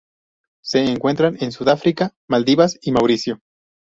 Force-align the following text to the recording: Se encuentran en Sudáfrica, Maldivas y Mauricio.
Se 0.63 0.79
encuentran 0.83 1.37
en 1.41 1.51
Sudáfrica, 1.51 2.15
Maldivas 2.27 2.75
y 2.81 2.91
Mauricio. 2.91 3.39